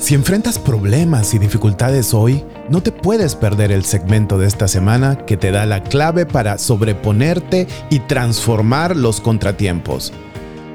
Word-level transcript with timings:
Si 0.00 0.14
enfrentas 0.14 0.58
problemas 0.58 1.34
y 1.34 1.38
dificultades 1.38 2.14
hoy, 2.14 2.44
no 2.70 2.82
te 2.82 2.92
puedes 2.92 3.34
perder 3.34 3.72
el 3.72 3.84
segmento 3.84 4.38
de 4.38 4.46
esta 4.46 4.68
semana 4.68 5.26
que 5.26 5.36
te 5.36 5.50
da 5.50 5.66
la 5.66 5.82
clave 5.82 6.24
para 6.24 6.56
sobreponerte 6.56 7.66
y 7.90 7.98
transformar 8.00 8.96
los 8.96 9.20
contratiempos. 9.20 10.12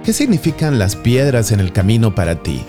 ¿Qué 0.04 0.12
significan 0.12 0.78
las 0.78 0.98
piedras 0.98 1.52
en 1.52 1.62
el 1.62 1.72
camino 1.72 2.14
para 2.14 2.44
ti? 2.44 2.64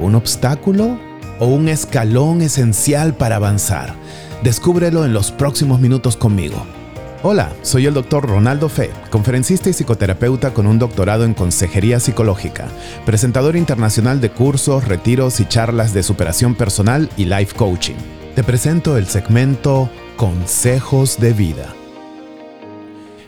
¿Un 0.00 0.14
obstáculo 0.14 0.98
o 1.38 1.46
un 1.46 1.68
escalón 1.68 2.40
esencial 2.40 3.14
para 3.14 3.36
avanzar? 3.36 3.94
Descúbrelo 4.42 5.04
en 5.04 5.12
los 5.12 5.30
próximos 5.30 5.80
minutos 5.80 6.16
conmigo. 6.16 6.79
Hola, 7.22 7.54
soy 7.60 7.84
el 7.84 7.92
doctor 7.92 8.26
Ronaldo 8.26 8.70
Fe, 8.70 8.88
conferencista 9.10 9.68
y 9.68 9.74
psicoterapeuta 9.74 10.54
con 10.54 10.66
un 10.66 10.78
doctorado 10.78 11.26
en 11.26 11.34
consejería 11.34 12.00
psicológica, 12.00 12.68
presentador 13.04 13.56
internacional 13.56 14.22
de 14.22 14.30
cursos, 14.30 14.88
retiros 14.88 15.38
y 15.38 15.44
charlas 15.44 15.92
de 15.92 16.02
superación 16.02 16.54
personal 16.54 17.10
y 17.18 17.26
life 17.26 17.54
coaching. 17.54 17.96
Te 18.34 18.42
presento 18.42 18.96
el 18.96 19.06
segmento 19.06 19.90
Consejos 20.16 21.20
de 21.20 21.34
Vida. 21.34 21.74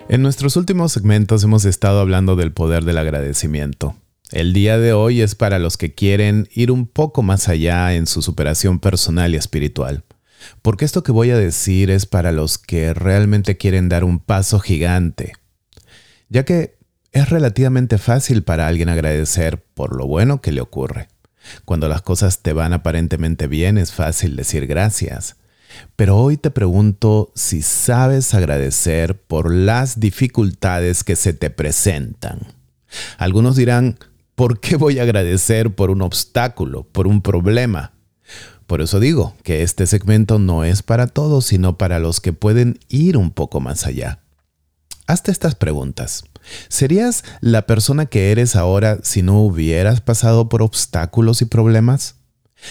En 0.08 0.22
nuestros 0.22 0.56
últimos 0.56 0.92
segmentos 0.92 1.44
hemos 1.44 1.66
estado 1.66 2.00
hablando 2.00 2.34
del 2.34 2.52
poder 2.52 2.84
del 2.84 2.96
agradecimiento. 2.96 3.94
El 4.30 4.54
día 4.54 4.78
de 4.78 4.94
hoy 4.94 5.20
es 5.20 5.34
para 5.34 5.58
los 5.58 5.76
que 5.76 5.94
quieren 5.94 6.48
ir 6.54 6.70
un 6.70 6.86
poco 6.86 7.22
más 7.22 7.50
allá 7.50 7.92
en 7.92 8.06
su 8.06 8.22
superación 8.22 8.78
personal 8.78 9.34
y 9.34 9.36
espiritual. 9.36 10.02
Porque 10.62 10.84
esto 10.84 11.02
que 11.02 11.12
voy 11.12 11.30
a 11.30 11.36
decir 11.36 11.90
es 11.90 12.06
para 12.06 12.32
los 12.32 12.58
que 12.58 12.94
realmente 12.94 13.56
quieren 13.56 13.88
dar 13.88 14.04
un 14.04 14.18
paso 14.18 14.58
gigante. 14.58 15.32
Ya 16.28 16.44
que 16.44 16.76
es 17.12 17.28
relativamente 17.28 17.98
fácil 17.98 18.42
para 18.42 18.66
alguien 18.66 18.88
agradecer 18.88 19.62
por 19.74 19.96
lo 19.96 20.06
bueno 20.06 20.40
que 20.40 20.52
le 20.52 20.60
ocurre. 20.60 21.08
Cuando 21.64 21.88
las 21.88 22.02
cosas 22.02 22.40
te 22.40 22.52
van 22.52 22.72
aparentemente 22.72 23.46
bien 23.46 23.78
es 23.78 23.92
fácil 23.92 24.36
decir 24.36 24.66
gracias. 24.66 25.36
Pero 25.96 26.18
hoy 26.18 26.36
te 26.36 26.50
pregunto 26.50 27.32
si 27.34 27.62
sabes 27.62 28.34
agradecer 28.34 29.20
por 29.20 29.52
las 29.52 30.00
dificultades 30.00 31.04
que 31.04 31.16
se 31.16 31.32
te 31.32 31.50
presentan. 31.50 32.40
Algunos 33.18 33.56
dirán, 33.56 33.98
¿por 34.34 34.60
qué 34.60 34.76
voy 34.76 34.98
a 34.98 35.02
agradecer 35.02 35.74
por 35.74 35.90
un 35.90 36.02
obstáculo, 36.02 36.84
por 36.84 37.06
un 37.06 37.22
problema? 37.22 37.91
Por 38.72 38.80
eso 38.80 39.00
digo 39.00 39.34
que 39.42 39.62
este 39.62 39.86
segmento 39.86 40.38
no 40.38 40.64
es 40.64 40.82
para 40.82 41.06
todos, 41.06 41.44
sino 41.44 41.76
para 41.76 41.98
los 41.98 42.22
que 42.22 42.32
pueden 42.32 42.78
ir 42.88 43.18
un 43.18 43.30
poco 43.30 43.60
más 43.60 43.84
allá. 43.84 44.20
Hazte 45.06 45.30
estas 45.30 45.54
preguntas. 45.54 46.24
¿Serías 46.68 47.22
la 47.42 47.66
persona 47.66 48.06
que 48.06 48.32
eres 48.32 48.56
ahora 48.56 48.96
si 49.02 49.20
no 49.20 49.42
hubieras 49.42 50.00
pasado 50.00 50.48
por 50.48 50.62
obstáculos 50.62 51.42
y 51.42 51.44
problemas? 51.44 52.14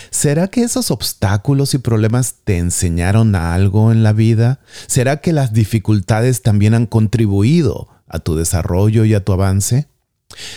¿Será 0.10 0.48
que 0.48 0.64
esos 0.64 0.90
obstáculos 0.90 1.76
y 1.76 1.78
problemas 1.78 2.38
te 2.46 2.58
enseñaron 2.58 3.36
algo 3.36 3.92
en 3.92 4.02
la 4.02 4.12
vida? 4.12 4.60
¿Será 4.88 5.18
que 5.18 5.34
las 5.34 5.54
dificultades 5.54 6.42
también 6.42 6.74
han 6.74 6.88
contribuido 6.88 7.90
a 8.08 8.18
tu 8.18 8.36
desarrollo 8.36 9.06
y 9.06 9.14
a 9.14 9.24
tu 9.24 9.34
avance? 9.34 9.88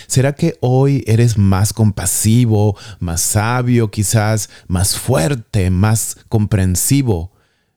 ¿Será 0.07 0.33
que 0.33 0.57
hoy 0.61 1.03
eres 1.07 1.37
más 1.37 1.73
compasivo, 1.73 2.77
más 2.99 3.21
sabio 3.21 3.91
quizás, 3.91 4.49
más 4.67 4.97
fuerte, 4.97 5.69
más 5.69 6.17
comprensivo, 6.29 7.31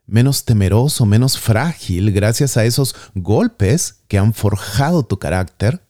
menos 0.06 0.44
temeroso, 0.44 1.06
menos 1.06 1.38
frágil 1.38 2.12
gracias 2.12 2.56
a 2.56 2.64
esos 2.64 2.96
golpes 3.14 4.00
que 4.08 4.19
han 4.19 4.34
forjado 4.34 5.04
tu 5.04 5.19
carácter? 5.19 5.82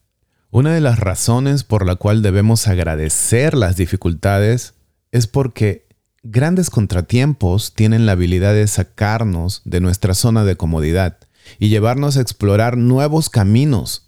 Una 0.51 0.73
de 0.73 0.81
las 0.81 0.99
razones 0.99 1.63
por 1.63 1.85
la 1.87 1.97
cual 1.97 2.23
debemos 2.23 2.69
agradecer 2.69 3.55
las 3.55 3.77
dificultades 3.77 4.75
es 5.13 5.27
porque 5.27 5.87
grandes 6.23 6.71
contratiempos 6.71 7.75
tienen 7.75 8.07
la 8.07 8.13
habilidad 8.13 8.55
de 8.55 8.67
sacarnos 8.67 9.63
de 9.65 9.81
nuestra 9.81 10.15
zona 10.15 10.45
de 10.45 10.57
comodidad 10.57 11.19
y 11.59 11.69
llevarnos 11.69 12.17
a 12.17 12.21
explorar 12.21 12.77
nuevos 12.77 13.31
caminos 13.31 14.08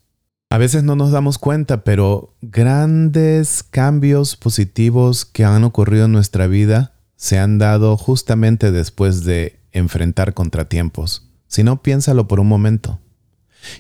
a 0.51 0.59
veces 0.59 0.83
no 0.83 0.97
nos 0.97 1.13
damos 1.13 1.39
cuenta, 1.39 1.85
pero 1.85 2.35
grandes 2.43 3.63
cambios 3.63 4.37
positivos 4.37 5.25
que 5.25 5.45
han 5.45 5.63
ocurrido 5.63 6.07
en 6.07 6.13
nuestra 6.13 6.49
vida 6.49 6.93
se 7.15 7.39
han 7.39 7.59
dado 7.59 7.97
justamente 7.97 8.73
después 8.73 9.23
de 9.23 9.61
enfrentar 9.71 10.35
contratiempos. 10.35 11.29
Si 11.47 11.63
no, 11.63 11.83
piénsalo 11.83 12.27
por 12.27 12.41
un 12.41 12.49
momento. 12.49 12.99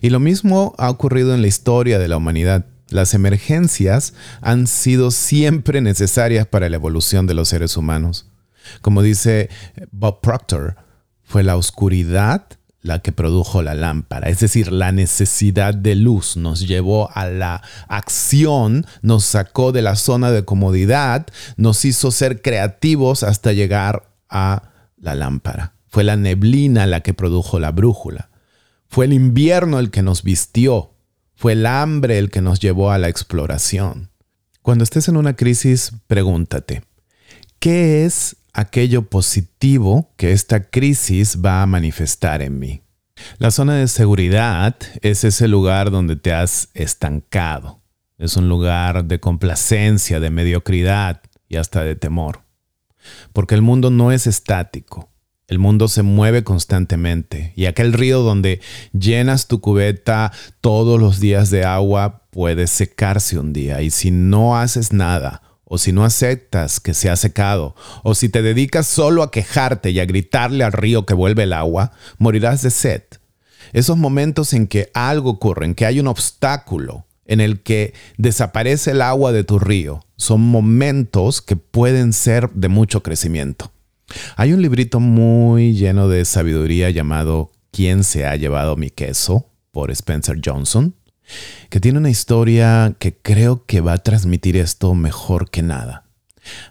Y 0.00 0.10
lo 0.10 0.20
mismo 0.20 0.74
ha 0.78 0.90
ocurrido 0.90 1.34
en 1.34 1.42
la 1.42 1.48
historia 1.48 1.98
de 1.98 2.06
la 2.06 2.18
humanidad. 2.18 2.66
Las 2.88 3.14
emergencias 3.14 4.14
han 4.40 4.68
sido 4.68 5.10
siempre 5.10 5.80
necesarias 5.80 6.46
para 6.46 6.68
la 6.68 6.76
evolución 6.76 7.26
de 7.26 7.34
los 7.34 7.48
seres 7.48 7.76
humanos. 7.76 8.30
Como 8.80 9.02
dice 9.02 9.48
Bob 9.90 10.20
Proctor, 10.20 10.76
fue 11.24 11.42
la 11.42 11.56
oscuridad 11.56 12.46
la 12.82 13.00
que 13.00 13.12
produjo 13.12 13.62
la 13.62 13.74
lámpara. 13.74 14.28
Es 14.28 14.40
decir, 14.40 14.72
la 14.72 14.92
necesidad 14.92 15.74
de 15.74 15.94
luz 15.94 16.36
nos 16.36 16.66
llevó 16.66 17.10
a 17.12 17.26
la 17.26 17.62
acción, 17.88 18.86
nos 19.02 19.24
sacó 19.24 19.72
de 19.72 19.82
la 19.82 19.96
zona 19.96 20.30
de 20.30 20.44
comodidad, 20.44 21.26
nos 21.56 21.84
hizo 21.84 22.10
ser 22.10 22.42
creativos 22.42 23.22
hasta 23.22 23.52
llegar 23.52 24.10
a 24.28 24.70
la 24.96 25.14
lámpara. 25.14 25.74
Fue 25.88 26.04
la 26.04 26.16
neblina 26.16 26.86
la 26.86 27.00
que 27.00 27.14
produjo 27.14 27.58
la 27.58 27.72
brújula. 27.72 28.30
Fue 28.88 29.04
el 29.04 29.12
invierno 29.12 29.78
el 29.78 29.90
que 29.90 30.02
nos 30.02 30.22
vistió. 30.22 30.94
Fue 31.34 31.52
el 31.52 31.66
hambre 31.66 32.18
el 32.18 32.30
que 32.30 32.40
nos 32.40 32.60
llevó 32.60 32.90
a 32.90 32.98
la 32.98 33.08
exploración. 33.08 34.10
Cuando 34.62 34.84
estés 34.84 35.08
en 35.08 35.16
una 35.16 35.36
crisis, 35.36 35.92
pregúntate, 36.06 36.84
¿qué 37.58 38.04
es 38.04 38.36
aquello 38.52 39.08
positivo 39.08 40.12
que 40.16 40.32
esta 40.32 40.70
crisis 40.70 41.38
va 41.44 41.62
a 41.62 41.66
manifestar 41.66 42.42
en 42.42 42.58
mí. 42.58 42.82
La 43.38 43.50
zona 43.50 43.74
de 43.76 43.88
seguridad 43.88 44.76
es 45.02 45.24
ese 45.24 45.48
lugar 45.48 45.90
donde 45.90 46.16
te 46.16 46.32
has 46.32 46.70
estancado. 46.74 47.80
Es 48.18 48.36
un 48.36 48.48
lugar 48.48 49.04
de 49.04 49.20
complacencia, 49.20 50.20
de 50.20 50.30
mediocridad 50.30 51.20
y 51.48 51.56
hasta 51.56 51.82
de 51.82 51.96
temor. 51.96 52.42
Porque 53.32 53.54
el 53.54 53.62
mundo 53.62 53.90
no 53.90 54.12
es 54.12 54.26
estático. 54.26 55.10
El 55.48 55.58
mundo 55.58 55.88
se 55.88 56.02
mueve 56.02 56.44
constantemente 56.44 57.52
y 57.56 57.66
aquel 57.66 57.92
río 57.92 58.20
donde 58.20 58.60
llenas 58.92 59.48
tu 59.48 59.60
cubeta 59.60 60.30
todos 60.60 61.00
los 61.00 61.18
días 61.18 61.50
de 61.50 61.64
agua 61.64 62.22
puede 62.30 62.68
secarse 62.68 63.36
un 63.36 63.52
día 63.52 63.82
y 63.82 63.90
si 63.90 64.12
no 64.12 64.56
haces 64.56 64.92
nada 64.92 65.42
o 65.72 65.78
si 65.78 65.92
no 65.92 66.04
aceptas 66.04 66.80
que 66.80 66.94
se 66.94 67.08
ha 67.10 67.14
secado, 67.14 67.76
o 68.02 68.16
si 68.16 68.28
te 68.28 68.42
dedicas 68.42 68.88
solo 68.88 69.22
a 69.22 69.30
quejarte 69.30 69.90
y 69.90 70.00
a 70.00 70.04
gritarle 70.04 70.64
al 70.64 70.72
río 70.72 71.06
que 71.06 71.14
vuelve 71.14 71.44
el 71.44 71.52
agua, 71.52 71.92
morirás 72.18 72.62
de 72.62 72.70
sed. 72.70 73.02
Esos 73.72 73.96
momentos 73.96 74.52
en 74.52 74.66
que 74.66 74.90
algo 74.94 75.30
ocurre, 75.30 75.66
en 75.66 75.76
que 75.76 75.86
hay 75.86 76.00
un 76.00 76.08
obstáculo, 76.08 77.06
en 77.24 77.40
el 77.40 77.62
que 77.62 77.94
desaparece 78.18 78.90
el 78.90 79.00
agua 79.00 79.30
de 79.30 79.44
tu 79.44 79.60
río, 79.60 80.04
son 80.16 80.40
momentos 80.40 81.40
que 81.40 81.54
pueden 81.54 82.12
ser 82.12 82.50
de 82.50 82.66
mucho 82.66 83.04
crecimiento. 83.04 83.70
Hay 84.34 84.52
un 84.52 84.62
librito 84.62 84.98
muy 84.98 85.74
lleno 85.74 86.08
de 86.08 86.24
sabiduría 86.24 86.90
llamado 86.90 87.52
¿Quién 87.70 88.02
se 88.02 88.26
ha 88.26 88.34
llevado 88.34 88.74
mi 88.74 88.90
queso? 88.90 89.46
por 89.70 89.92
Spencer 89.92 90.40
Johnson 90.44 90.96
que 91.68 91.80
tiene 91.80 91.98
una 91.98 92.10
historia 92.10 92.94
que 92.98 93.14
creo 93.14 93.64
que 93.66 93.80
va 93.80 93.94
a 93.94 93.98
transmitir 93.98 94.56
esto 94.56 94.94
mejor 94.94 95.50
que 95.50 95.62
nada. 95.62 96.04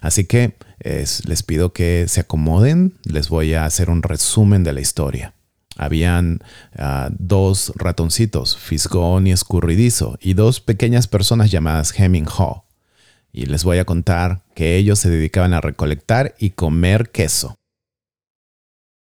Así 0.00 0.24
que 0.24 0.54
les 0.82 1.42
pido 1.42 1.72
que 1.72 2.06
se 2.08 2.20
acomoden, 2.20 2.94
les 3.04 3.28
voy 3.28 3.54
a 3.54 3.64
hacer 3.64 3.90
un 3.90 4.02
resumen 4.02 4.64
de 4.64 4.72
la 4.72 4.80
historia. 4.80 5.34
Habían 5.76 6.40
ah, 6.76 7.08
dos 7.12 7.72
ratoncitos, 7.76 8.56
Fisgón 8.56 9.26
y 9.26 9.32
Escurridizo, 9.32 10.18
y 10.20 10.34
dos 10.34 10.60
pequeñas 10.60 11.06
personas 11.06 11.50
llamadas 11.50 11.98
Hemming 11.98 12.26
Haw. 12.26 12.64
Y 13.32 13.46
les 13.46 13.64
voy 13.64 13.78
a 13.78 13.84
contar 13.84 14.42
que 14.54 14.76
ellos 14.76 14.98
se 14.98 15.08
dedicaban 15.08 15.54
a 15.54 15.60
recolectar 15.60 16.34
y 16.38 16.50
comer 16.50 17.10
queso. 17.10 17.54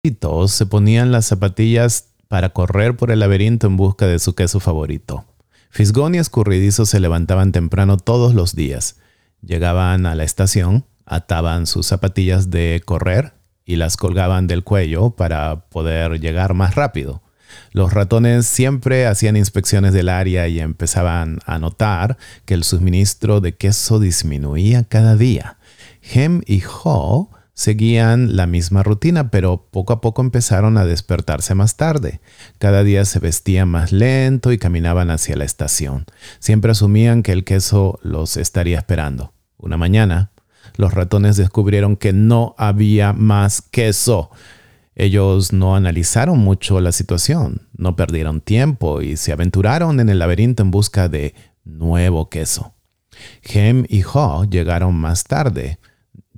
Y 0.04 0.12
todos 0.12 0.52
se 0.52 0.66
ponían 0.66 1.12
las 1.12 1.26
zapatillas 1.26 2.08
para 2.28 2.50
correr 2.50 2.96
por 2.96 3.10
el 3.10 3.20
laberinto 3.20 3.66
en 3.66 3.76
busca 3.76 4.06
de 4.06 4.18
su 4.18 4.34
queso 4.34 4.60
favorito. 4.60 5.24
Fisgón 5.72 6.14
y 6.14 6.18
Escurridizo 6.18 6.84
se 6.84 7.00
levantaban 7.00 7.50
temprano 7.50 7.96
todos 7.96 8.34
los 8.34 8.54
días. 8.54 8.96
Llegaban 9.40 10.04
a 10.04 10.14
la 10.14 10.22
estación, 10.22 10.84
ataban 11.06 11.66
sus 11.66 11.86
zapatillas 11.86 12.50
de 12.50 12.82
correr 12.84 13.32
y 13.64 13.76
las 13.76 13.96
colgaban 13.96 14.46
del 14.46 14.64
cuello 14.64 15.12
para 15.16 15.70
poder 15.70 16.20
llegar 16.20 16.52
más 16.52 16.74
rápido. 16.74 17.22
Los 17.70 17.94
ratones 17.94 18.44
siempre 18.44 19.06
hacían 19.06 19.34
inspecciones 19.34 19.94
del 19.94 20.10
área 20.10 20.46
y 20.46 20.60
empezaban 20.60 21.38
a 21.46 21.58
notar 21.58 22.18
que 22.44 22.52
el 22.52 22.64
suministro 22.64 23.40
de 23.40 23.56
queso 23.56 23.98
disminuía 23.98 24.84
cada 24.84 25.16
día. 25.16 25.56
Hem 26.02 26.42
y 26.44 26.62
Ho 26.84 27.30
seguían 27.62 28.34
la 28.34 28.48
misma 28.48 28.82
rutina, 28.82 29.30
pero 29.30 29.68
poco 29.70 29.92
a 29.92 30.00
poco 30.00 30.20
empezaron 30.20 30.76
a 30.76 30.84
despertarse 30.84 31.54
más 31.54 31.76
tarde. 31.76 32.20
Cada 32.58 32.82
día 32.82 33.04
se 33.04 33.20
vestían 33.20 33.68
más 33.68 33.92
lento 33.92 34.50
y 34.50 34.58
caminaban 34.58 35.12
hacia 35.12 35.36
la 35.36 35.44
estación. 35.44 36.06
Siempre 36.40 36.72
asumían 36.72 37.22
que 37.22 37.30
el 37.30 37.44
queso 37.44 38.00
los 38.02 38.36
estaría 38.36 38.78
esperando. 38.78 39.32
Una 39.58 39.76
mañana, 39.76 40.32
los 40.76 40.92
ratones 40.92 41.36
descubrieron 41.36 41.94
que 41.94 42.12
no 42.12 42.56
había 42.58 43.12
más 43.12 43.62
queso. 43.62 44.30
Ellos 44.96 45.52
no 45.52 45.76
analizaron 45.76 46.40
mucho 46.40 46.80
la 46.80 46.90
situación, 46.90 47.68
no 47.76 47.94
perdieron 47.94 48.40
tiempo 48.40 49.02
y 49.02 49.16
se 49.16 49.30
aventuraron 49.30 50.00
en 50.00 50.08
el 50.08 50.18
laberinto 50.18 50.64
en 50.64 50.72
busca 50.72 51.08
de 51.08 51.36
nuevo 51.62 52.28
queso. 52.28 52.74
Hem 53.44 53.84
y 53.88 54.02
Ho 54.02 54.42
llegaron 54.50 54.96
más 54.96 55.22
tarde. 55.22 55.78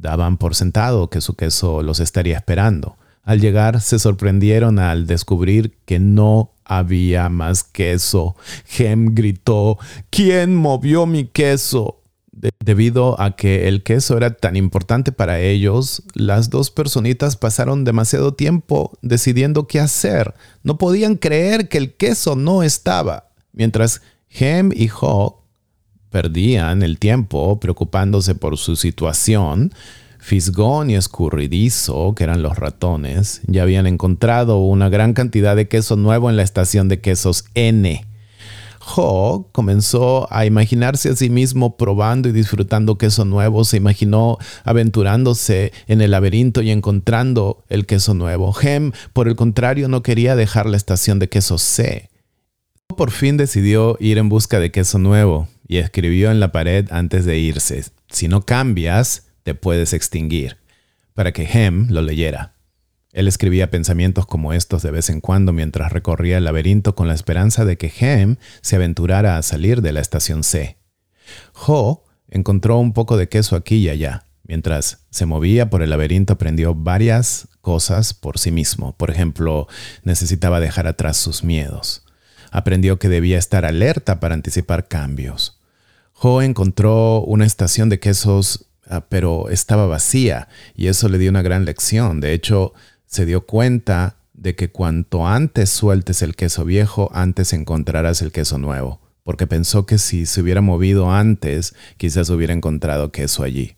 Daban 0.04 0.36
por 0.36 0.54
sentado 0.54 1.08
que 1.08 1.22
su 1.22 1.34
queso 1.34 1.82
los 1.82 1.98
estaría 1.98 2.36
esperando. 2.36 2.98
Al 3.22 3.40
llegar 3.40 3.80
se 3.80 3.98
sorprendieron 3.98 4.78
al 4.78 5.06
descubrir 5.06 5.78
que 5.86 5.98
no 5.98 6.50
había 6.66 7.30
más 7.30 7.64
queso. 7.64 8.36
Hem 8.76 9.14
gritó, 9.14 9.78
¿quién 10.10 10.54
movió 10.56 11.06
mi 11.06 11.24
queso? 11.24 12.02
debido 12.62 13.18
a 13.18 13.36
que 13.36 13.68
el 13.68 13.82
queso 13.82 14.18
era 14.18 14.34
tan 14.34 14.56
importante 14.56 15.12
para 15.12 15.40
ellos, 15.40 16.02
las 16.12 16.50
dos 16.50 16.70
personitas 16.70 17.36
pasaron 17.36 17.84
demasiado 17.84 18.34
tiempo 18.34 18.92
decidiendo 19.00 19.66
qué 19.66 19.80
hacer. 19.80 20.34
No 20.62 20.76
podían 20.76 21.14
creer 21.14 21.70
que 21.70 21.78
el 21.78 21.94
queso 21.94 22.36
no 22.36 22.62
estaba. 22.62 23.30
Mientras 23.54 24.02
Hem 24.28 24.70
y 24.74 24.90
Ho 25.00 25.43
perdían 26.14 26.84
el 26.84 27.00
tiempo 27.00 27.58
preocupándose 27.58 28.36
por 28.36 28.56
su 28.56 28.76
situación, 28.76 29.72
Fisgón 30.20 30.88
y 30.88 30.94
Escurridizo, 30.94 32.14
que 32.14 32.22
eran 32.22 32.40
los 32.40 32.56
ratones, 32.56 33.40
ya 33.48 33.62
habían 33.62 33.88
encontrado 33.88 34.58
una 34.58 34.88
gran 34.88 35.12
cantidad 35.12 35.56
de 35.56 35.66
queso 35.66 35.96
nuevo 35.96 36.30
en 36.30 36.36
la 36.36 36.44
estación 36.44 36.86
de 36.86 37.00
quesos 37.00 37.46
N. 37.54 38.06
Ho 38.94 39.48
comenzó 39.50 40.32
a 40.32 40.46
imaginarse 40.46 41.08
a 41.08 41.16
sí 41.16 41.30
mismo 41.30 41.76
probando 41.76 42.28
y 42.28 42.32
disfrutando 42.32 42.96
queso 42.96 43.24
nuevo, 43.24 43.64
se 43.64 43.78
imaginó 43.78 44.38
aventurándose 44.62 45.72
en 45.88 46.00
el 46.00 46.12
laberinto 46.12 46.62
y 46.62 46.70
encontrando 46.70 47.64
el 47.68 47.86
queso 47.86 48.14
nuevo. 48.14 48.54
Hem, 48.62 48.92
por 49.12 49.26
el 49.26 49.34
contrario, 49.34 49.88
no 49.88 50.04
quería 50.04 50.36
dejar 50.36 50.66
la 50.66 50.76
estación 50.76 51.18
de 51.18 51.28
queso 51.28 51.58
C. 51.58 52.08
Por 52.96 53.10
fin 53.10 53.36
decidió 53.36 53.96
ir 53.98 54.18
en 54.18 54.28
busca 54.28 54.60
de 54.60 54.70
queso 54.70 55.00
nuevo 55.00 55.48
y 55.66 55.78
escribió 55.78 56.30
en 56.30 56.40
la 56.40 56.52
pared 56.52 56.86
antes 56.90 57.24
de 57.24 57.38
irse, 57.38 57.84
si 58.08 58.28
no 58.28 58.44
cambias, 58.44 59.28
te 59.42 59.54
puedes 59.54 59.92
extinguir, 59.92 60.58
para 61.14 61.32
que 61.32 61.44
Hem 61.44 61.88
lo 61.90 62.02
leyera. 62.02 62.54
Él 63.12 63.28
escribía 63.28 63.70
pensamientos 63.70 64.26
como 64.26 64.52
estos 64.52 64.82
de 64.82 64.90
vez 64.90 65.08
en 65.08 65.20
cuando 65.20 65.52
mientras 65.52 65.92
recorría 65.92 66.38
el 66.38 66.44
laberinto 66.44 66.96
con 66.96 67.06
la 67.06 67.14
esperanza 67.14 67.64
de 67.64 67.78
que 67.78 67.92
Hem 68.00 68.36
se 68.60 68.76
aventurara 68.76 69.38
a 69.38 69.42
salir 69.42 69.82
de 69.82 69.92
la 69.92 70.00
estación 70.00 70.42
C. 70.42 70.78
Ho 71.66 72.04
encontró 72.28 72.78
un 72.78 72.92
poco 72.92 73.16
de 73.16 73.28
queso 73.28 73.54
aquí 73.54 73.76
y 73.76 73.88
allá. 73.88 74.26
Mientras 74.42 75.06
se 75.10 75.26
movía 75.26 75.70
por 75.70 75.82
el 75.82 75.90
laberinto 75.90 76.34
aprendió 76.34 76.74
varias 76.74 77.48
cosas 77.60 78.12
por 78.12 78.38
sí 78.38 78.50
mismo. 78.50 78.96
Por 78.96 79.10
ejemplo, 79.10 79.68
necesitaba 80.02 80.60
dejar 80.60 80.86
atrás 80.86 81.16
sus 81.16 81.44
miedos. 81.44 82.03
Aprendió 82.54 82.98
que 82.98 83.08
debía 83.08 83.36
estar 83.36 83.64
alerta 83.64 84.18
para 84.20 84.34
anticipar 84.34 84.88
cambios. 84.88 85.60
Ho 86.14 86.40
encontró 86.40 87.20
una 87.20 87.44
estación 87.44 87.88
de 87.88 88.00
quesos 88.00 88.66
Ah, 88.86 89.06
pero 89.08 89.48
estaba 89.48 89.86
vacía 89.86 90.48
y 90.74 90.88
eso 90.88 91.08
le 91.08 91.18
dio 91.18 91.30
una 91.30 91.42
gran 91.42 91.64
lección. 91.64 92.20
De 92.20 92.32
hecho, 92.32 92.74
se 93.06 93.24
dio 93.24 93.46
cuenta 93.46 94.16
de 94.34 94.54
que 94.54 94.70
cuanto 94.70 95.26
antes 95.26 95.70
sueltes 95.70 96.20
el 96.22 96.36
queso 96.36 96.64
viejo, 96.64 97.10
antes 97.14 97.52
encontrarás 97.52 98.20
el 98.20 98.32
queso 98.32 98.58
nuevo, 98.58 99.00
porque 99.22 99.46
pensó 99.46 99.86
que 99.86 99.98
si 99.98 100.26
se 100.26 100.42
hubiera 100.42 100.60
movido 100.60 101.10
antes, 101.10 101.74
quizás 101.96 102.28
hubiera 102.28 102.52
encontrado 102.52 103.10
queso 103.10 103.42
allí. 103.42 103.74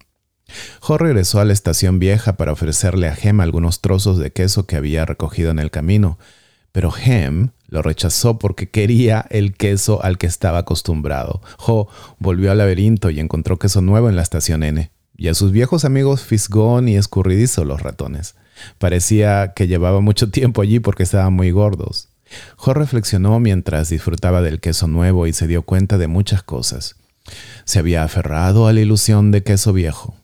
Jo 0.81 0.99
regresó 0.99 1.41
a 1.41 1.45
la 1.45 1.53
estación 1.53 1.99
vieja 1.99 2.37
para 2.37 2.53
ofrecerle 2.53 3.09
a 3.09 3.15
Gem 3.15 3.41
algunos 3.41 3.81
trozos 3.81 4.19
de 4.19 4.33
queso 4.33 4.67
que 4.67 4.77
había 4.77 5.05
recogido 5.05 5.51
en 5.51 5.59
el 5.59 5.71
camino, 5.71 6.19
pero 6.73 6.93
Hem 6.97 7.51
lo 7.69 7.83
rechazó 7.83 8.39
porque 8.39 8.69
quería 8.69 9.27
el 9.31 9.55
queso 9.55 10.03
al 10.03 10.19
que 10.19 10.27
estaba 10.27 10.59
acostumbrado. 10.59 11.41
Jo 11.59 11.89
volvió 12.19 12.51
al 12.51 12.59
laberinto 12.59 13.11
y 13.11 13.21
encontró 13.21 13.59
queso 13.59 13.81
nuevo 13.81 14.09
en 14.09 14.17
la 14.17 14.23
estación 14.23 14.63
N 14.63 14.91
y 15.17 15.29
a 15.29 15.35
sus 15.35 15.53
viejos 15.53 15.85
amigos 15.85 16.23
Fisgón 16.23 16.89
y 16.89 16.97
Escurridizo 16.97 17.65
los 17.65 17.83
ratones. 17.83 18.35
Parecía 18.79 19.53
que 19.55 19.67
llevaba 19.67 20.01
mucho 20.01 20.31
tiempo 20.31 20.63
allí 20.63 20.81
porque 20.81 21.03
estaban 21.03 21.33
muy 21.33 21.51
gordos. 21.51 22.09
Jo 22.57 22.75
reflexionó 22.75 23.39
mientras 23.41 23.89
disfrutaba 23.89 24.43
del 24.43 24.61
queso 24.61 24.89
nuevo 24.89 25.27
y 25.27 25.33
se 25.33 25.47
dio 25.47 25.63
cuenta 25.63 25.99
de 25.99 26.09
muchas 26.09 26.43
cosas. 26.43 26.97
Se 27.65 27.79
había 27.79 28.03
aferrado 28.03 28.67
a 28.67 28.73
la 28.73 28.81
ilusión 28.81 29.31
de 29.31 29.43
queso 29.43 29.73
viejo. 29.73 30.17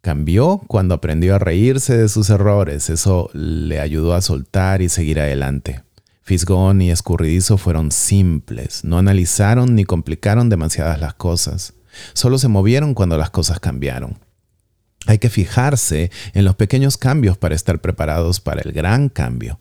Cambió 0.00 0.62
cuando 0.66 0.94
aprendió 0.94 1.34
a 1.34 1.38
reírse 1.38 1.96
de 1.96 2.08
sus 2.08 2.30
errores. 2.30 2.88
Eso 2.88 3.30
le 3.34 3.80
ayudó 3.80 4.14
a 4.14 4.22
soltar 4.22 4.80
y 4.80 4.88
seguir 4.88 5.20
adelante. 5.20 5.82
Fisgón 6.22 6.82
y 6.82 6.90
Escurridizo 6.90 7.58
fueron 7.58 7.90
simples, 7.90 8.84
no 8.84 8.98
analizaron 8.98 9.74
ni 9.74 9.84
complicaron 9.84 10.48
demasiadas 10.48 11.00
las 11.00 11.14
cosas. 11.14 11.74
Solo 12.12 12.38
se 12.38 12.48
movieron 12.48 12.94
cuando 12.94 13.16
las 13.18 13.30
cosas 13.30 13.60
cambiaron. 13.60 14.18
Hay 15.06 15.18
que 15.18 15.30
fijarse 15.30 16.10
en 16.34 16.44
los 16.44 16.56
pequeños 16.56 16.96
cambios 16.96 17.38
para 17.38 17.54
estar 17.54 17.80
preparados 17.80 18.40
para 18.40 18.60
el 18.60 18.72
gran 18.72 19.08
cambio. 19.08 19.58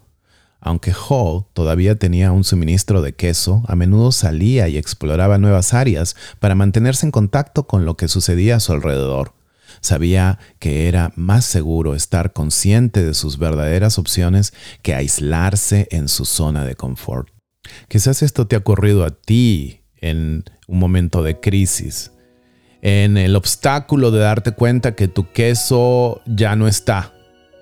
Aunque 0.61 0.93
Hall 0.93 1.45
todavía 1.53 1.95
tenía 1.95 2.33
un 2.33 2.43
suministro 2.43 3.01
de 3.01 3.13
queso, 3.13 3.63
a 3.67 3.75
menudo 3.75 4.11
salía 4.11 4.67
y 4.67 4.77
exploraba 4.77 5.37
nuevas 5.37 5.73
áreas 5.73 6.17
para 6.39 6.55
mantenerse 6.55 7.05
en 7.05 7.11
contacto 7.11 7.65
con 7.65 7.85
lo 7.85 7.95
que 7.95 8.09
sucedía 8.09 8.57
a 8.57 8.59
su 8.59 8.73
alrededor. 8.73 9.38
Sabía 9.81 10.39
que 10.59 10.87
era 10.87 11.11
más 11.15 11.45
seguro 11.45 11.95
estar 11.95 12.33
consciente 12.33 13.03
de 13.03 13.13
sus 13.13 13.37
verdaderas 13.37 13.97
opciones 13.97 14.53
que 14.81 14.93
aislarse 14.93 15.87
en 15.91 16.07
su 16.07 16.25
zona 16.25 16.65
de 16.65 16.75
confort. 16.75 17.29
Quizás 17.87 18.21
esto 18.21 18.47
te 18.47 18.55
ha 18.55 18.59
ocurrido 18.59 19.05
a 19.05 19.11
ti 19.11 19.81
en 20.01 20.43
un 20.67 20.79
momento 20.79 21.23
de 21.23 21.39
crisis 21.39 22.11
en 22.81 23.17
el 23.17 23.35
obstáculo 23.35 24.11
de 24.11 24.19
darte 24.19 24.51
cuenta 24.51 24.95
que 24.95 25.07
tu 25.07 25.31
queso 25.31 26.21
ya 26.25 26.55
no 26.55 26.67
está, 26.67 27.13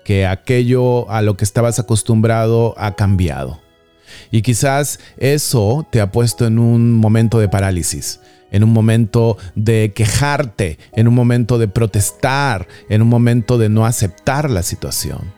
que 0.04 0.26
aquello 0.26 1.10
a 1.10 1.22
lo 1.22 1.36
que 1.36 1.44
estabas 1.44 1.78
acostumbrado 1.78 2.74
ha 2.76 2.94
cambiado. 2.94 3.60
Y 4.30 4.42
quizás 4.42 5.00
eso 5.16 5.86
te 5.90 6.00
ha 6.00 6.12
puesto 6.12 6.46
en 6.46 6.58
un 6.58 6.92
momento 6.92 7.38
de 7.38 7.48
parálisis, 7.48 8.20
en 8.50 8.64
un 8.64 8.72
momento 8.72 9.36
de 9.54 9.92
quejarte, 9.94 10.78
en 10.92 11.08
un 11.08 11.14
momento 11.14 11.58
de 11.58 11.68
protestar, 11.68 12.68
en 12.88 13.02
un 13.02 13.08
momento 13.08 13.58
de 13.58 13.68
no 13.68 13.86
aceptar 13.86 14.50
la 14.50 14.62
situación. 14.62 15.32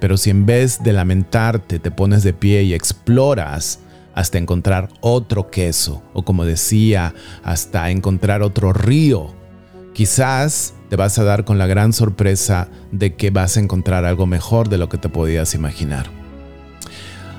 Pero 0.00 0.16
si 0.16 0.30
en 0.30 0.46
vez 0.46 0.82
de 0.82 0.92
lamentarte 0.92 1.78
te 1.78 1.90
pones 1.90 2.22
de 2.22 2.32
pie 2.32 2.62
y 2.62 2.74
exploras, 2.74 3.80
hasta 4.18 4.38
encontrar 4.38 4.88
otro 5.00 5.48
queso 5.48 6.02
o 6.12 6.24
como 6.24 6.44
decía, 6.44 7.14
hasta 7.44 7.88
encontrar 7.90 8.42
otro 8.42 8.72
río. 8.72 9.32
Quizás 9.94 10.74
te 10.88 10.96
vas 10.96 11.20
a 11.20 11.24
dar 11.24 11.44
con 11.44 11.56
la 11.56 11.68
gran 11.68 11.92
sorpresa 11.92 12.68
de 12.90 13.14
que 13.14 13.30
vas 13.30 13.56
a 13.56 13.60
encontrar 13.60 14.04
algo 14.04 14.26
mejor 14.26 14.68
de 14.68 14.78
lo 14.78 14.88
que 14.88 14.98
te 14.98 15.08
podías 15.08 15.54
imaginar. 15.54 16.10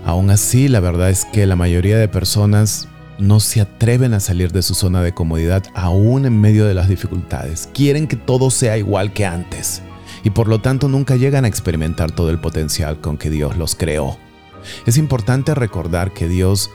Aún 0.06 0.30
así, 0.30 0.68
la 0.68 0.80
verdad 0.80 1.10
es 1.10 1.26
que 1.26 1.46
la 1.46 1.56
mayoría 1.56 1.98
de 1.98 2.08
personas 2.08 2.88
no 3.20 3.40
se 3.40 3.62
atreven 3.62 4.14
a 4.14 4.20
salir 4.20 4.52
de 4.52 4.62
su 4.62 4.74
zona 4.74 5.02
de 5.02 5.14
comodidad 5.14 5.64
aún 5.76 6.26
en 6.26 6.40
medio 6.40 6.66
de 6.66 6.74
las 6.74 6.88
dificultades. 6.88 7.70
Quieren 7.74 8.08
que 8.08 8.16
todo 8.16 8.50
sea 8.50 8.78
igual 8.78 9.14
que 9.14 9.26
antes 9.26 9.82
y 10.24 10.30
por 10.30 10.48
lo 10.48 10.60
tanto 10.60 10.88
nunca 10.88 11.16
llegan 11.16 11.46
a 11.46 11.48
experimentar 11.48 12.12
todo 12.12 12.30
el 12.30 12.40
potencial 12.40 13.02
con 13.02 13.18
que 13.18 13.30
Dios 13.30 13.58
los 13.58 13.76
creó. 13.76 14.18
Es 14.86 14.98
importante 14.98 15.56
recordar 15.56 16.14
que 16.14 16.28
Dios 16.28 16.70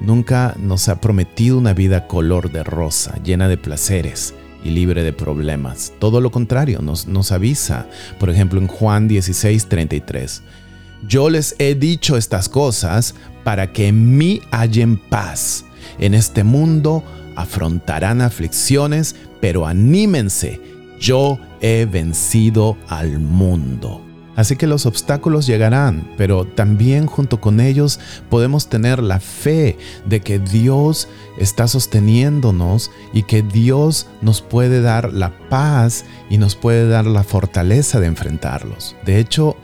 nunca 0.00 0.54
nos 0.58 0.88
ha 0.88 1.00
prometido 1.00 1.58
una 1.58 1.74
vida 1.74 2.06
color 2.06 2.50
de 2.52 2.64
rosa, 2.64 3.20
llena 3.22 3.48
de 3.48 3.58
placeres 3.58 4.34
y 4.64 4.70
libre 4.70 5.02
de 5.02 5.12
problemas. 5.12 5.92
Todo 5.98 6.20
lo 6.20 6.30
contrario, 6.30 6.80
nos, 6.82 7.06
nos 7.06 7.32
avisa, 7.32 7.86
por 8.18 8.30
ejemplo, 8.30 8.60
en 8.60 8.66
Juan 8.66 9.08
16, 9.08 9.66
33. 9.66 10.42
Yo 11.06 11.30
les 11.30 11.54
he 11.58 11.74
dicho 11.74 12.16
estas 12.16 12.48
cosas 12.48 13.14
para 13.44 13.72
que 13.72 13.88
en 13.88 14.16
mí 14.16 14.40
hallen 14.50 14.96
paz. 14.96 15.64
En 15.98 16.14
este 16.14 16.44
mundo 16.44 17.04
afrontarán 17.36 18.20
aflicciones, 18.20 19.14
pero 19.40 19.66
anímense, 19.66 20.60
yo 21.00 21.38
he 21.60 21.86
vencido 21.86 22.76
al 22.88 23.20
mundo. 23.20 24.04
Así 24.38 24.54
que 24.54 24.68
los 24.68 24.86
obstáculos 24.86 25.48
llegarán, 25.48 26.12
pero 26.16 26.44
también 26.44 27.06
junto 27.06 27.40
con 27.40 27.58
ellos 27.58 27.98
podemos 28.30 28.68
tener 28.68 29.02
la 29.02 29.18
fe 29.18 29.76
de 30.06 30.20
que 30.20 30.38
Dios 30.38 31.08
está 31.38 31.66
sosteniéndonos 31.66 32.92
y 33.12 33.24
que 33.24 33.42
Dios 33.42 34.06
nos 34.20 34.40
puede 34.40 34.80
dar 34.80 35.12
la 35.12 35.36
paz 35.48 36.04
y 36.30 36.38
nos 36.38 36.54
puede 36.54 36.88
dar 36.88 37.04
la 37.06 37.24
fortaleza 37.24 37.98
de 37.98 38.06
enfrentarlos. 38.06 38.94
De 39.04 39.18
hecho, 39.18 39.56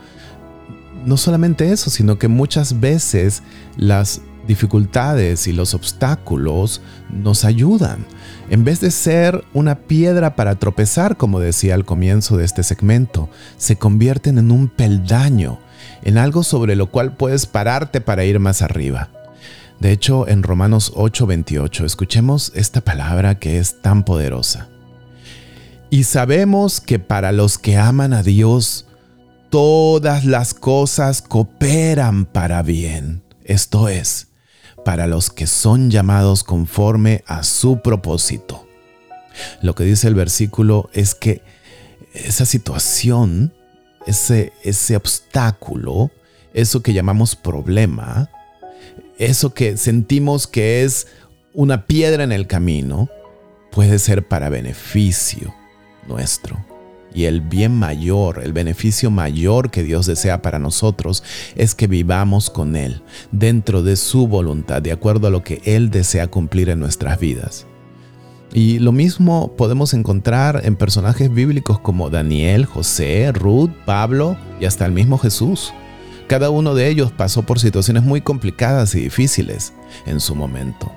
no 1.05 1.17
solamente 1.17 1.71
eso, 1.71 1.89
sino 1.89 2.17
que 2.17 2.27
muchas 2.27 2.79
veces 2.79 3.43
las 3.77 4.21
dificultades 4.47 5.47
y 5.47 5.53
los 5.53 5.73
obstáculos 5.73 6.81
nos 7.09 7.45
ayudan. 7.45 8.05
En 8.49 8.63
vez 8.63 8.79
de 8.79 8.91
ser 8.91 9.43
una 9.53 9.75
piedra 9.75 10.35
para 10.35 10.55
tropezar, 10.55 11.17
como 11.17 11.39
decía 11.39 11.73
al 11.73 11.85
comienzo 11.85 12.37
de 12.37 12.45
este 12.45 12.63
segmento, 12.63 13.29
se 13.57 13.77
convierten 13.77 14.37
en 14.37 14.51
un 14.51 14.67
peldaño, 14.67 15.59
en 16.03 16.17
algo 16.17 16.43
sobre 16.43 16.75
lo 16.75 16.91
cual 16.91 17.15
puedes 17.15 17.45
pararte 17.45 18.01
para 18.01 18.25
ir 18.25 18.39
más 18.39 18.61
arriba. 18.61 19.09
De 19.79 19.91
hecho, 19.91 20.27
en 20.27 20.43
Romanos 20.43 20.93
8:28 20.95 21.85
escuchemos 21.85 22.51
esta 22.55 22.81
palabra 22.81 23.39
que 23.39 23.57
es 23.57 23.81
tan 23.81 24.03
poderosa. 24.03 24.69
Y 25.89 26.03
sabemos 26.03 26.81
que 26.81 26.99
para 26.99 27.31
los 27.31 27.57
que 27.57 27.77
aman 27.77 28.13
a 28.13 28.23
Dios, 28.23 28.85
todas 29.49 30.25
las 30.25 30.53
cosas 30.53 31.21
cooperan 31.21 32.25
para 32.25 32.61
bien. 32.61 33.23
Esto 33.43 33.89
es, 33.89 34.27
para 34.83 35.07
los 35.07 35.29
que 35.29 35.47
son 35.47 35.89
llamados 35.91 36.43
conforme 36.43 37.23
a 37.27 37.43
su 37.43 37.81
propósito. 37.81 38.67
Lo 39.61 39.75
que 39.75 39.83
dice 39.83 40.07
el 40.07 40.15
versículo 40.15 40.89
es 40.93 41.15
que 41.15 41.41
esa 42.13 42.45
situación, 42.45 43.53
ese, 44.07 44.53
ese 44.63 44.95
obstáculo, 44.95 46.11
eso 46.53 46.81
que 46.81 46.93
llamamos 46.93 47.35
problema, 47.35 48.29
eso 49.17 49.53
que 49.53 49.77
sentimos 49.77 50.47
que 50.47 50.83
es 50.83 51.07
una 51.53 51.85
piedra 51.85 52.23
en 52.23 52.31
el 52.31 52.47
camino, 52.47 53.09
puede 53.71 53.99
ser 53.99 54.27
para 54.27 54.49
beneficio 54.49 55.53
nuestro. 56.07 56.74
Y 57.15 57.25
el 57.25 57.39
bien 57.39 57.73
mayor, 57.73 58.41
el 58.43 58.51
beneficio 58.51 59.09
mayor 59.09 59.71
que 59.71 59.83
Dios 59.83 60.05
desea 60.05 60.41
para 60.41 60.59
nosotros 60.59 61.23
es 61.55 61.73
que 61.73 61.87
vivamos 61.87 62.49
con 62.49 62.75
Él, 62.75 63.01
dentro 63.31 63.83
de 63.83 63.95
su 63.95 64.27
voluntad, 64.27 64.81
de 64.81 64.91
acuerdo 64.91 65.27
a 65.27 65.31
lo 65.31 65.41
que 65.41 65.61
Él 65.63 65.89
desea 65.89 66.27
cumplir 66.27 66.69
en 66.69 66.79
nuestras 66.81 67.17
vidas. 67.17 67.67
Y 68.53 68.79
lo 68.79 68.91
mismo 68.91 69.55
podemos 69.55 69.93
encontrar 69.93 70.61
en 70.65 70.75
personajes 70.75 71.33
bíblicos 71.33 71.79
como 71.79 72.09
Daniel, 72.09 72.65
José, 72.65 73.31
Ruth, 73.31 73.71
Pablo 73.85 74.37
y 74.59 74.65
hasta 74.65 74.85
el 74.85 74.91
mismo 74.91 75.17
Jesús. 75.17 75.73
Cada 76.27 76.49
uno 76.49 76.75
de 76.75 76.89
ellos 76.89 77.13
pasó 77.13 77.43
por 77.43 77.59
situaciones 77.59 78.03
muy 78.03 78.19
complicadas 78.19 78.93
y 78.95 78.99
difíciles 78.99 79.73
en 80.05 80.19
su 80.19 80.35
momento. 80.35 80.91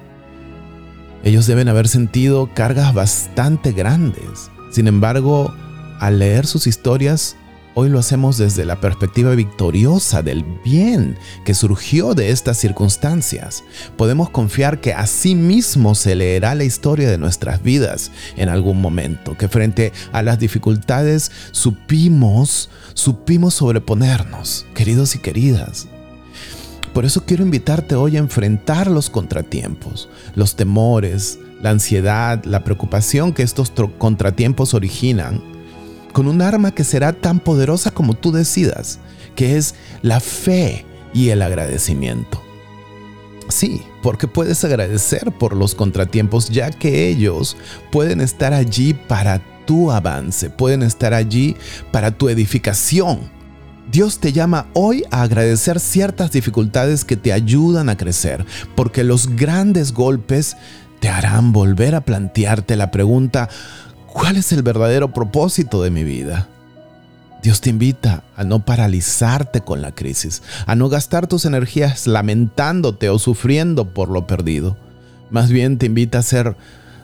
Ellos 1.23 1.47
deben 1.47 1.69
haber 1.69 1.87
sentido 1.87 2.51
cargas 2.55 2.93
bastante 2.93 3.73
grandes. 3.73 4.51
Sin 4.71 4.87
embargo, 4.87 5.55
al 6.01 6.19
leer 6.19 6.47
sus 6.47 6.67
historias, 6.67 7.37
hoy 7.75 7.89
lo 7.89 7.99
hacemos 7.99 8.39
desde 8.39 8.65
la 8.65 8.81
perspectiva 8.81 9.35
victoriosa 9.35 10.23
del 10.23 10.45
bien 10.65 11.17
que 11.45 11.55
surgió 11.55 12.15
de 12.15 12.31
estas 12.31 12.59
circunstancias. 12.59 13.63
Podemos 13.97 14.31
confiar 14.31 14.81
que 14.81 14.95
así 14.95 15.35
mismo 15.35 15.95
se 15.95 16.17
leerá 16.17 16.55
la 16.55 16.65
historia 16.65 17.09
de 17.09 17.19
nuestras 17.19 17.63
vidas 17.63 18.11
en 18.37 18.49
algún 18.49 18.81
momento, 18.81 19.37
que 19.37 19.49
frente 19.49 19.93
a 20.13 20.23
las 20.23 20.39
dificultades 20.39 21.31
supimos, 21.53 22.69
supimos 22.95 23.55
sobreponernos, 23.55 24.67
queridos 24.75 25.15
y 25.15 25.21
queridas. 25.21 25.87
Por 26.93 27.05
eso 27.05 27.25
quiero 27.25 27.45
invitarte 27.45 27.95
hoy 27.95 28.17
a 28.17 28.21
enfrentar 28.21 28.89
los 28.89 29.09
contratiempos, 29.09 30.09
los 30.35 30.57
temores, 30.57 31.39
la 31.63 31.71
ansiedad, 31.71 32.43
la 32.45 32.65
preocupación 32.65 33.33
que 33.33 33.45
estos 33.45 33.73
contratiempos 33.99 34.75
originan 34.75 35.58
con 36.13 36.29
un 36.29 36.43
arma 36.43 36.73
que 36.73 36.85
será 36.85 37.13
tan 37.13 37.41
poderosa 37.41 37.91
como 37.91 38.15
tú 38.15 38.33
decidas, 38.33 38.99
que 39.35 39.57
es 39.57 39.75
la 40.03 40.21
fe 40.21 40.85
y 41.13 41.31
el 41.31 41.43
agradecimiento. 41.43 42.43
Sí, 43.49 43.83
porque 44.03 44.29
puedes 44.29 44.63
agradecer 44.65 45.33
por 45.33 45.57
los 45.57 45.75
contratiempos 45.75 46.51
ya 46.51 46.71
que 46.71 47.09
ellos 47.09 47.57
pueden 47.91 48.21
estar 48.21 48.53
allí 48.53 48.93
para 48.95 49.43
tu 49.67 49.91
avance, 49.91 50.51
pueden 50.51 50.83
estar 50.83 51.15
allí 51.15 51.57
para 51.91 52.11
tu 52.11 52.29
edificación. 52.29 53.31
Dios 53.91 54.19
te 54.19 54.33
llama 54.33 54.67
hoy 54.75 55.05
a 55.11 55.23
agradecer 55.23 55.81
ciertas 55.81 56.31
dificultades 56.31 57.07
que 57.07 57.17
te 57.17 57.33
ayudan 57.33 57.89
a 57.89 57.97
crecer, 57.97 58.45
porque 58.75 59.03
los 59.03 59.35
grandes 59.35 59.93
golpes 59.93 60.57
te 61.01 61.09
harán 61.09 61.53
volver 61.53 61.95
a 61.95 62.03
plantearte 62.03 62.77
la 62.77 62.91
pregunta, 62.91 63.49
¿Cuál 64.19 64.37
es 64.37 64.51
el 64.51 64.65
verdadero 64.65 65.13
propósito 65.13 65.81
de 65.81 65.91
mi 65.91 66.03
vida? 66.03 66.49
Dios 67.41 67.61
te 67.61 67.71
invita 67.71 68.25
a 68.35 68.43
no 68.43 68.65
paralizarte 68.65 69.61
con 69.61 69.81
la 69.81 69.95
crisis, 69.95 70.43
a 70.67 70.75
no 70.75 70.89
gastar 70.89 71.29
tus 71.29 71.45
energías 71.45 72.09
lamentándote 72.09 73.11
o 73.11 73.21
sufriendo 73.21 73.95
por 73.95 74.09
lo 74.09 74.27
perdido. 74.27 74.77
Más 75.31 75.51
bien 75.51 75.79
te 75.79 75.87
invita 75.87 76.19
a 76.19 76.23
ser 76.23 76.57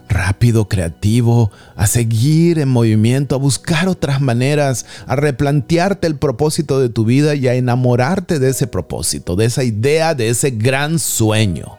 rápido, 0.09 0.69
creativo, 0.69 1.53
a 1.77 1.87
seguir 1.87 2.59
en 2.59 2.69
movimiento, 2.69 3.37
a 3.37 3.39
buscar 3.39 3.87
otras 3.87 4.21
maneras, 4.21 4.85
a 5.07 5.15
replantearte 5.15 6.09
el 6.09 6.17
propósito 6.17 6.81
de 6.81 6.89
tu 6.89 7.05
vida 7.05 7.37
y 7.37 7.47
a 7.47 7.55
enamorarte 7.55 8.41
de 8.41 8.51
ese 8.51 8.67
propósito, 8.67 9.37
de 9.37 9.45
esa 9.45 9.63
idea, 9.63 10.17
de 10.17 10.31
ese 10.31 10.51
gran 10.51 10.99
sueño. 10.99 11.79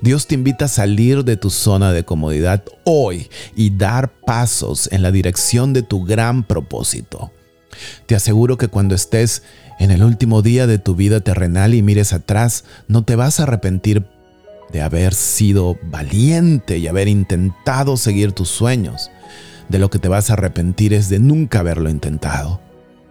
Dios 0.00 0.26
te 0.26 0.34
invita 0.34 0.66
a 0.66 0.68
salir 0.68 1.24
de 1.24 1.36
tu 1.36 1.50
zona 1.50 1.92
de 1.92 2.04
comodidad 2.04 2.62
hoy 2.84 3.28
y 3.56 3.70
dar 3.70 4.12
pasos 4.12 4.88
en 4.92 5.02
la 5.02 5.12
dirección 5.12 5.72
de 5.72 5.82
tu 5.82 6.04
gran 6.04 6.44
propósito. 6.44 7.32
Te 8.06 8.14
aseguro 8.14 8.56
que 8.58 8.68
cuando 8.68 8.94
estés 8.94 9.42
en 9.78 9.90
el 9.90 10.02
último 10.02 10.42
día 10.42 10.66
de 10.66 10.78
tu 10.78 10.94
vida 10.94 11.20
terrenal 11.20 11.74
y 11.74 11.82
mires 11.82 12.12
atrás, 12.12 12.64
no 12.88 13.04
te 13.04 13.16
vas 13.16 13.40
a 13.40 13.44
arrepentir 13.44 14.06
de 14.72 14.82
haber 14.82 15.14
sido 15.14 15.78
valiente 15.82 16.78
y 16.78 16.88
haber 16.88 17.08
intentado 17.08 17.96
seguir 17.96 18.32
tus 18.32 18.48
sueños. 18.48 19.10
De 19.68 19.78
lo 19.78 19.90
que 19.90 19.98
te 19.98 20.08
vas 20.08 20.30
a 20.30 20.34
arrepentir 20.34 20.92
es 20.92 21.08
de 21.08 21.18
nunca 21.18 21.60
haberlo 21.60 21.90
intentado, 21.90 22.60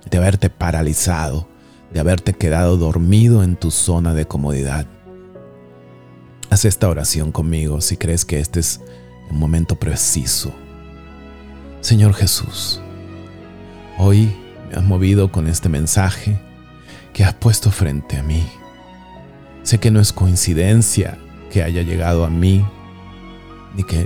de 0.09 0.17
haberte 0.17 0.49
paralizado, 0.49 1.47
de 1.93 1.99
haberte 1.99 2.33
quedado 2.33 2.77
dormido 2.77 3.43
en 3.43 3.55
tu 3.55 3.71
zona 3.71 4.13
de 4.13 4.25
comodidad. 4.25 4.85
Haz 6.51 6.65
esta 6.65 6.89
oración 6.89 7.31
conmigo 7.31 7.79
si 7.79 7.95
crees 7.95 8.25
que 8.25 8.41
este 8.41 8.59
es 8.59 8.81
un 9.29 9.39
momento 9.39 9.77
preciso. 9.77 10.53
Señor 11.79 12.13
Jesús, 12.13 12.81
hoy 13.97 14.35
me 14.69 14.75
has 14.75 14.83
movido 14.83 15.31
con 15.31 15.47
este 15.47 15.69
mensaje 15.69 16.37
que 17.13 17.23
has 17.23 17.33
puesto 17.35 17.71
frente 17.71 18.17
a 18.17 18.23
mí. 18.23 18.45
Sé 19.63 19.77
que 19.77 19.91
no 19.91 20.01
es 20.01 20.11
coincidencia 20.11 21.17
que 21.49 21.63
haya 21.63 21.83
llegado 21.83 22.25
a 22.25 22.29
mí, 22.29 22.65
ni 23.77 23.85
que 23.85 24.05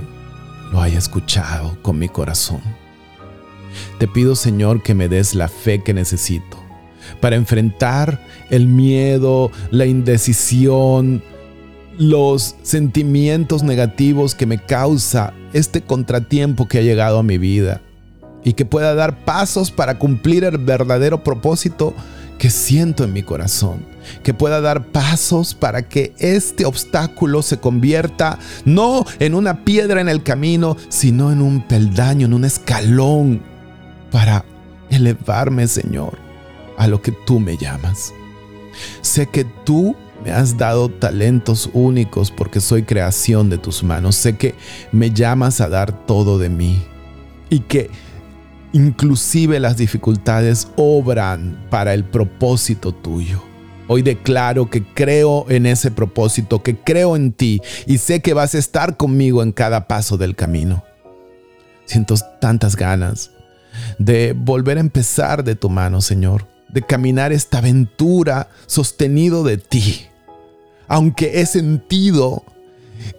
lo 0.70 0.80
haya 0.80 0.98
escuchado 0.98 1.76
con 1.82 1.98
mi 1.98 2.08
corazón. 2.08 2.60
Te 3.98 4.06
pido, 4.06 4.36
Señor, 4.36 4.84
que 4.84 4.94
me 4.94 5.08
des 5.08 5.34
la 5.34 5.48
fe 5.48 5.82
que 5.82 5.92
necesito 5.92 6.62
para 7.20 7.34
enfrentar 7.34 8.24
el 8.50 8.68
miedo, 8.68 9.50
la 9.72 9.86
indecisión, 9.86 11.24
los 11.98 12.56
sentimientos 12.62 13.62
negativos 13.62 14.34
que 14.34 14.46
me 14.46 14.58
causa 14.58 15.32
este 15.52 15.82
contratiempo 15.82 16.68
que 16.68 16.78
ha 16.78 16.82
llegado 16.82 17.18
a 17.18 17.22
mi 17.22 17.38
vida 17.38 17.80
y 18.44 18.52
que 18.52 18.64
pueda 18.64 18.94
dar 18.94 19.24
pasos 19.24 19.70
para 19.70 19.98
cumplir 19.98 20.44
el 20.44 20.58
verdadero 20.58 21.24
propósito 21.24 21.94
que 22.38 22.50
siento 22.50 23.04
en 23.04 23.12
mi 23.12 23.22
corazón, 23.22 23.84
que 24.22 24.34
pueda 24.34 24.60
dar 24.60 24.86
pasos 24.88 25.54
para 25.54 25.88
que 25.88 26.14
este 26.18 26.66
obstáculo 26.66 27.42
se 27.42 27.58
convierta 27.58 28.38
no 28.64 29.04
en 29.18 29.34
una 29.34 29.64
piedra 29.64 30.00
en 30.00 30.08
el 30.08 30.22
camino, 30.22 30.76
sino 30.88 31.32
en 31.32 31.40
un 31.40 31.62
peldaño, 31.66 32.26
en 32.26 32.34
un 32.34 32.44
escalón 32.44 33.42
para 34.10 34.44
elevarme, 34.90 35.66
Señor, 35.66 36.18
a 36.76 36.86
lo 36.86 37.00
que 37.00 37.12
tú 37.12 37.40
me 37.40 37.56
llamas. 37.56 38.12
Sé 39.00 39.26
que 39.26 39.44
tú 39.64 39.96
me 40.26 40.32
has 40.32 40.56
dado 40.56 40.88
talentos 40.88 41.70
únicos 41.72 42.32
porque 42.32 42.60
soy 42.60 42.82
creación 42.82 43.48
de 43.48 43.58
tus 43.58 43.84
manos. 43.84 44.16
Sé 44.16 44.36
que 44.36 44.56
me 44.90 45.12
llamas 45.12 45.60
a 45.60 45.68
dar 45.68 46.04
todo 46.04 46.36
de 46.40 46.48
mí 46.48 46.82
y 47.48 47.60
que 47.60 47.90
inclusive 48.72 49.60
las 49.60 49.76
dificultades 49.76 50.66
obran 50.74 51.64
para 51.70 51.94
el 51.94 52.04
propósito 52.04 52.90
tuyo. 52.90 53.40
Hoy 53.86 54.02
declaro 54.02 54.68
que 54.68 54.82
creo 54.82 55.46
en 55.48 55.64
ese 55.64 55.92
propósito, 55.92 56.60
que 56.60 56.76
creo 56.76 57.14
en 57.14 57.30
ti 57.30 57.62
y 57.86 57.98
sé 57.98 58.20
que 58.20 58.34
vas 58.34 58.56
a 58.56 58.58
estar 58.58 58.96
conmigo 58.96 59.44
en 59.44 59.52
cada 59.52 59.86
paso 59.86 60.16
del 60.16 60.34
camino. 60.34 60.82
Siento 61.84 62.16
tantas 62.40 62.74
ganas 62.74 63.30
de 64.00 64.34
volver 64.36 64.78
a 64.78 64.80
empezar 64.80 65.44
de 65.44 65.54
tu 65.54 65.70
mano, 65.70 66.00
Señor, 66.00 66.48
de 66.68 66.82
caminar 66.82 67.30
esta 67.30 67.58
aventura 67.58 68.48
sostenido 68.66 69.44
de 69.44 69.58
ti 69.58 70.08
aunque 70.88 71.40
he 71.40 71.46
sentido 71.46 72.44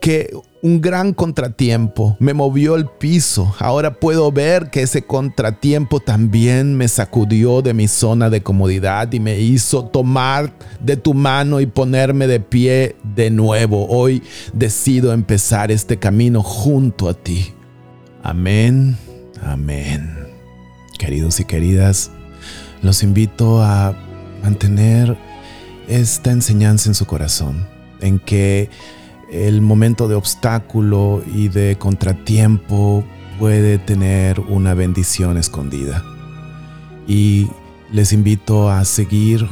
que 0.02 0.32
un 0.62 0.82
gran 0.82 1.14
contratiempo 1.14 2.18
me 2.20 2.34
movió 2.34 2.76
el 2.76 2.88
piso. 2.88 3.54
Ahora 3.60 3.94
puedo 3.94 4.32
ver 4.32 4.70
que 4.70 4.82
ese 4.82 5.04
contratiempo 5.04 6.00
también 6.00 6.76
me 6.76 6.88
sacudió 6.88 7.62
de 7.62 7.74
mi 7.74 7.88
zona 7.88 8.30
de 8.30 8.42
comodidad 8.42 9.12
y 9.14 9.20
me 9.20 9.40
hizo 9.40 9.86
tomar 9.86 10.52
de 10.82 10.98
tu 10.98 11.14
mano 11.14 11.62
y 11.62 11.68
ponerme 11.68 12.28
de 12.28 12.40
pie 12.40 12.96
de 13.16 13.30
nuevo. 13.30 13.88
Hoy 13.88 14.24
decido 14.54 15.14
empezar 15.14 15.72
este 15.72 15.98
camino 15.98 16.42
junto 16.42 17.08
a 17.08 17.14
ti. 17.14 17.54
Amén, 18.24 18.98
amén. 19.42 20.18
Queridos 20.98 21.40
y 21.40 21.46
queridas, 21.46 22.12
los 22.82 23.04
invito 23.04 23.62
a 23.62 23.96
mantener 24.44 25.18
esta 25.88 26.32
enseñanza 26.32 26.90
en 26.90 26.96
su 26.96 27.06
corazón, 27.06 27.68
en 28.02 28.20
que 28.20 28.70
el 29.32 29.62
momento 29.62 30.08
de 30.08 30.16
obstáculo 30.16 31.24
y 31.34 31.50
de 31.50 31.78
contratiempo 31.78 33.04
puede 33.40 33.78
tener 33.78 34.40
una 34.40 34.74
bendición 34.74 35.38
escondida. 35.38 36.04
Y 37.08 37.48
les 37.92 38.14
invito 38.14 38.70
a 38.70 38.84
seguir 38.86 39.48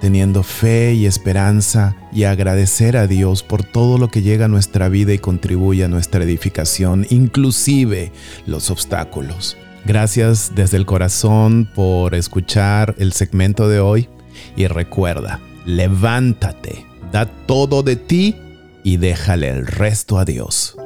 teniendo 0.00 0.42
fe 0.42 0.94
y 0.94 1.06
esperanza 1.06 1.96
y 2.12 2.24
agradecer 2.24 2.96
a 2.96 3.06
Dios 3.06 3.42
por 3.42 3.64
todo 3.64 3.98
lo 3.98 4.08
que 4.08 4.22
llega 4.22 4.44
a 4.44 4.48
nuestra 4.48 4.88
vida 4.88 5.12
y 5.12 5.18
contribuye 5.18 5.84
a 5.84 5.88
nuestra 5.88 6.22
edificación, 6.22 7.06
inclusive 7.10 8.12
los 8.46 8.70
obstáculos. 8.70 9.56
Gracias 9.84 10.52
desde 10.54 10.76
el 10.76 10.86
corazón 10.86 11.68
por 11.74 12.14
escuchar 12.14 12.94
el 12.98 13.12
segmento 13.12 13.68
de 13.68 13.80
hoy 13.80 14.08
y 14.56 14.66
recuerda, 14.66 15.40
levántate, 15.66 16.86
da 17.12 17.26
todo 17.26 17.82
de 17.82 17.96
ti 17.96 18.36
y 18.84 18.96
déjale 18.96 19.48
el 19.48 19.66
resto 19.66 20.18
a 20.18 20.24
Dios. 20.24 20.76